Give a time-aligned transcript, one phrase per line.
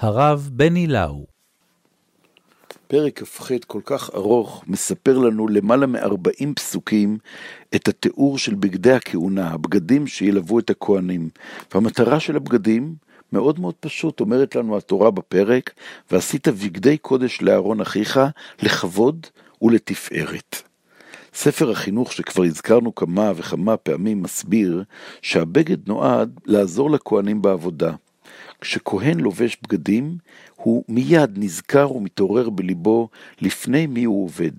[0.00, 1.26] הרב בני לאו.
[2.88, 7.18] פרק כ"ח כל כך ארוך, מספר לנו למעלה מ-40 פסוקים
[7.74, 11.28] את התיאור של בגדי הכהונה, הבגדים שילוו את הכהנים.
[11.74, 12.94] והמטרה של הבגדים
[13.32, 15.70] מאוד מאוד פשוט, אומרת לנו התורה בפרק,
[16.10, 18.20] ועשית בגדי קודש לאהרון אחיך,
[18.62, 19.26] לכבוד
[19.62, 20.56] ולתפארת.
[21.34, 24.84] ספר החינוך שכבר הזכרנו כמה וכמה פעמים מסביר
[25.22, 27.92] שהבגד נועד לעזור לכהנים בעבודה.
[28.60, 30.16] כשכהן לובש בגדים,
[30.56, 33.08] הוא מיד נזכר ומתעורר בליבו
[33.40, 34.52] לפני מי הוא עובד.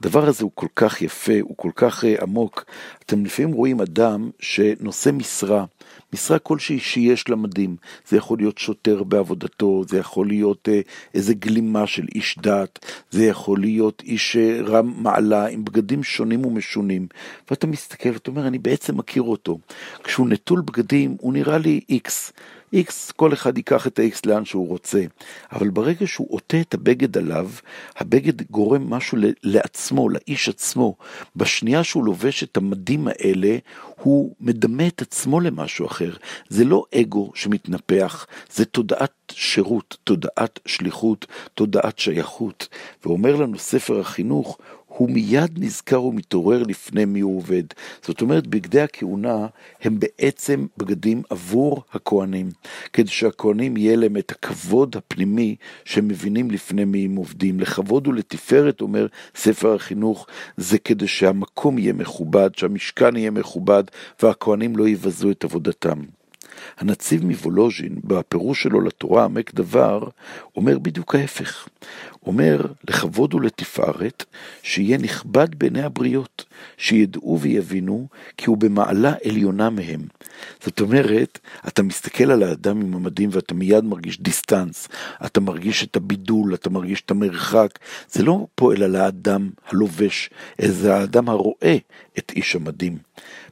[0.00, 2.64] הדבר הזה הוא כל כך יפה, הוא כל כך uh, עמוק.
[3.06, 5.64] אתם לפעמים רואים אדם שנושא משרה,
[6.12, 7.76] משרה כלשהי שיש לה מדים.
[8.08, 12.78] זה יכול להיות שוטר בעבודתו, זה יכול להיות uh, איזה גלימה של איש דת,
[13.10, 17.06] זה יכול להיות איש uh, רם מעלה עם בגדים שונים ומשונים.
[17.50, 19.58] ואתה מסתכל ואתה אומר, אני בעצם מכיר אותו.
[20.04, 22.32] כשהוא נטול בגדים, הוא נראה לי איקס.
[22.74, 25.04] X, כל אחד ייקח את ה-X לאן שהוא רוצה,
[25.52, 27.50] אבל ברגע שהוא עוטה את הבגד עליו,
[27.96, 30.96] הבגד גורם משהו לעצמו, לאיש עצמו.
[31.36, 33.56] בשנייה שהוא לובש את המדים האלה,
[34.02, 36.12] הוא מדמה את עצמו למשהו אחר.
[36.48, 42.68] זה לא אגו שמתנפח, זה תודעת שירות, תודעת שליחות, תודעת שייכות.
[43.04, 44.58] ואומר לנו ספר החינוך,
[44.96, 47.62] הוא מיד נזכר ומתעורר לפני מי הוא עובד.
[48.02, 49.46] זאת אומרת, בגדי הכהונה
[49.82, 52.50] הם בעצם בגדים עבור הכהנים,
[52.92, 57.60] כדי שהכהנים יהיה להם את הכבוד הפנימי שהם מבינים לפני מי הם עובדים.
[57.60, 63.84] לכבוד ולתפארת, אומר ספר החינוך, זה כדי שהמקום יהיה מכובד, שהמשכן יהיה מכובד,
[64.22, 65.98] והכהנים לא יבזו את עבודתם.
[66.78, 70.08] הנציב מוולוז'ין, בפירוש שלו לתורה עמק דבר,
[70.56, 71.68] אומר בדיוק ההפך.
[72.26, 74.24] אומר לכבוד ולתפארת,
[74.62, 76.44] שיהיה נכבד בעיני הבריות,
[76.76, 80.00] שידעו ויבינו כי הוא במעלה עליונה מהם.
[80.64, 84.88] זאת אומרת, אתה מסתכל על האדם עם המדים ואתה מיד מרגיש דיסטנס,
[85.24, 87.78] אתה מרגיש את הבידול, אתה מרגיש את המרחק.
[88.10, 90.30] זה לא פועל על האדם הלובש,
[90.60, 91.76] זה האדם הרואה
[92.18, 92.98] את איש המדים.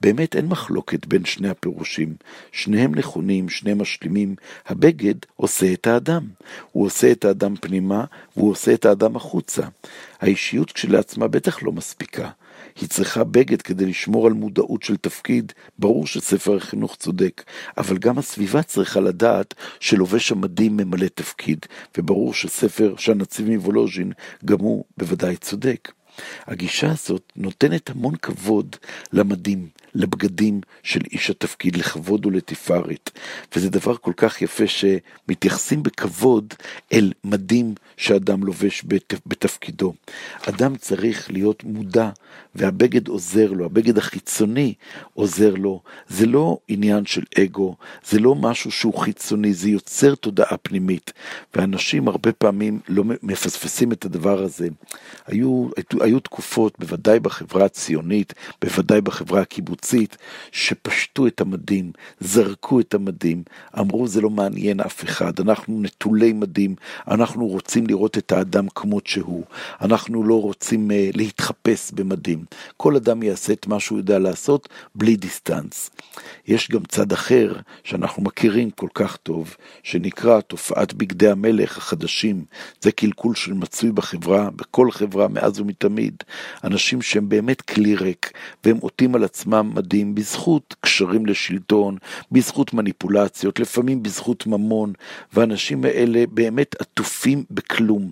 [0.00, 2.14] באמת אין מחלוקת בין שני הפירושים,
[2.52, 4.34] שניהם נכונים, שניהם משלימים.
[4.66, 6.28] הבגד עושה את האדם,
[6.72, 8.04] הוא עושה את האדם פנימה,
[8.36, 9.62] והוא עושה את האדם החוצה.
[10.20, 12.30] האישיות כשלעצמה בטח לא מספיקה.
[12.80, 17.42] היא צריכה בגד כדי לשמור על מודעות של תפקיד, ברור שספר החינוך צודק,
[17.78, 21.66] אבל גם הסביבה צריכה לדעת שלובש המדים ממלא תפקיד,
[21.98, 24.12] וברור שספר שהנציב מוולוז'ין
[24.44, 25.92] גם הוא בוודאי צודק.
[26.46, 28.76] הגישה הזאת נותנת המון כבוד
[29.12, 33.10] למדים, לבגדים של איש התפקיד, לכבוד ולתפארת.
[33.56, 36.54] וזה דבר כל כך יפה שמתייחסים בכבוד
[36.92, 38.84] אל מדים שאדם לובש
[39.26, 39.94] בתפקידו.
[40.48, 42.10] אדם צריך להיות מודע,
[42.56, 44.74] והבגד עוזר לו, הבגד החיצוני
[45.14, 45.80] עוזר לו.
[46.08, 51.12] זה לא עניין של אגו, זה לא משהו שהוא חיצוני, זה יוצר תודעה פנימית.
[51.54, 54.68] ואנשים הרבה פעמים לא מפספסים את הדבר הזה.
[55.26, 55.68] היו,
[56.00, 60.16] היו תקופות, בוודאי בחברה הציונית, בוודאי בחברה הקיבוצית,
[60.52, 63.42] שפשטו את המדים, זרקו את המדים,
[63.78, 66.74] אמרו זה לא מעניין אף אחד, אנחנו נטולי מדים,
[67.08, 69.44] אנחנו רוצים לראות את האדם כמות שהוא,
[69.80, 72.45] אנחנו לא רוצים uh, להתחפש במדים.
[72.76, 75.90] כל אדם יעשה את מה שהוא יודע לעשות בלי דיסטנס.
[76.46, 82.44] יש גם צד אחר שאנחנו מכירים כל כך טוב, שנקרא תופעת בגדי המלך החדשים.
[82.80, 86.14] זה קלקול שמצוי בחברה, בכל חברה מאז ומתמיד.
[86.64, 88.32] אנשים שהם באמת כלי ריק,
[88.64, 91.96] והם עוטים על עצמם מדים בזכות קשרים לשלטון,
[92.32, 94.92] בזכות מניפולציות, לפעמים בזכות ממון,
[95.32, 98.10] והאנשים האלה באמת עטופים בכלום,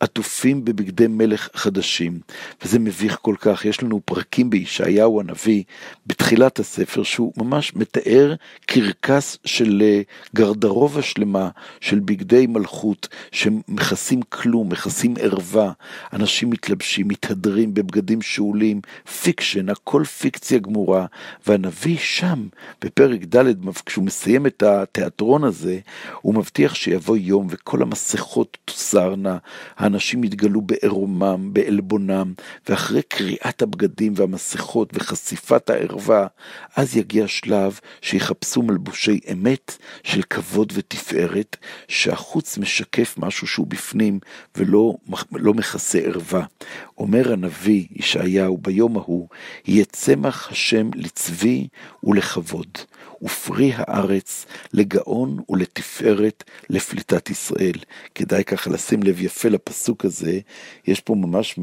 [0.00, 2.20] עטופים בבגדי מלך חדשים.
[2.64, 3.66] וזה מביך כל כך.
[3.82, 5.62] לנו פרקים בישעיהו הנביא,
[6.06, 8.34] בתחילת הספר, שהוא ממש מתאר
[8.66, 10.00] קרקס של אה,
[10.34, 11.48] גרדרובה שלמה,
[11.80, 15.72] של בגדי מלכות, שמכסים כלום, מכסים ערווה.
[16.12, 18.80] אנשים מתלבשים, מתהדרים בבגדים שאולים,
[19.22, 21.06] fiction, הכל פיקציה גמורה.
[21.46, 22.46] והנביא שם,
[22.84, 23.52] בפרק ד',
[23.86, 25.78] כשהוא מסיים את התיאטרון הזה,
[26.20, 29.38] הוא מבטיח שיבוא יום וכל המסכות תוסרנה,
[29.76, 32.32] האנשים יתגלו בעירומם, בעלבונם,
[32.68, 36.26] ואחרי קריאת הבגדים והמסכות וחשיפת הערווה,
[36.76, 41.56] אז יגיע שלב שיחפשו מלבושי אמת של כבוד ותפארת,
[41.88, 44.20] שהחוץ משקף משהו שהוא בפנים
[44.56, 44.94] ולא
[45.32, 46.44] לא מכסה ערווה.
[46.98, 49.28] אומר הנביא ישעיהו ביום ההוא,
[49.66, 51.68] יהיה צמח השם לצבי
[52.04, 52.78] ולכבוד,
[53.22, 57.78] ופרי הארץ לגאון ולתפארת לפליטת ישראל.
[58.14, 60.40] כדאי ככה לשים לב יפה לפסוק הזה,
[60.86, 61.58] יש פה ממש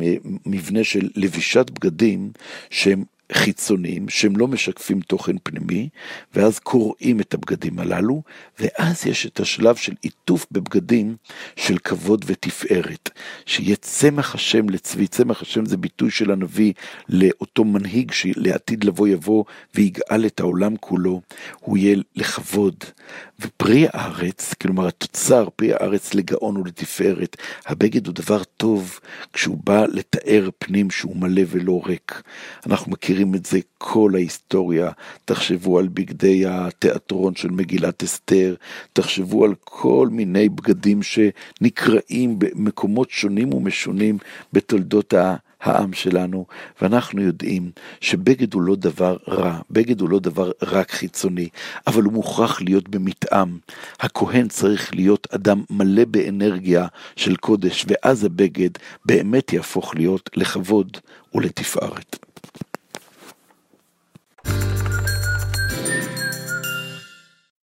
[0.45, 2.31] מבנה של לבישת בגדים
[2.69, 5.89] שהם חיצוניים שהם לא משקפים תוכן פנימי,
[6.33, 8.21] ואז קוראים את הבגדים הללו,
[8.59, 11.15] ואז יש את השלב של עיטוף בבגדים
[11.55, 13.09] של כבוד ותפארת,
[13.45, 16.73] שיהיה צמח השם לצבי, צמח השם זה ביטוי של הנביא
[17.09, 19.43] לאותו מנהיג שלעתיד לבוא יבוא
[19.75, 21.21] ויגאל את העולם כולו,
[21.59, 22.75] הוא יהיה לכבוד.
[23.39, 28.99] ופרי הארץ, כלומר התוצר, פרי הארץ לגאון ולתפארת, הבגד הוא דבר טוב
[29.33, 32.21] כשהוא בא לתאר פנים שהוא מלא ולא ריק.
[32.65, 34.91] אנחנו מכירים את זה כל ההיסטוריה,
[35.25, 38.55] תחשבו על בגדי התיאטרון של מגילת אסתר,
[38.93, 44.17] תחשבו על כל מיני בגדים שנקראים במקומות שונים ומשונים
[44.53, 45.35] בתולדות ה...
[45.61, 46.45] העם שלנו,
[46.81, 47.71] ואנחנו יודעים
[48.01, 51.49] שבגד הוא לא דבר רע, בגד הוא לא דבר רק חיצוני,
[51.87, 53.57] אבל הוא מוכרח להיות במתאם.
[53.99, 58.69] הכהן צריך להיות אדם מלא באנרגיה של קודש, ואז הבגד
[59.05, 60.97] באמת יהפוך להיות לכבוד
[61.33, 62.22] ולתפארת.